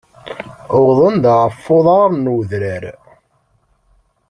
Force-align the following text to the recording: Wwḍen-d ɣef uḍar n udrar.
Wwḍen-d 0.77 1.25
ɣef 1.41 1.63
uḍar 1.77 2.09
n 2.15 2.31
udrar. 2.37 2.83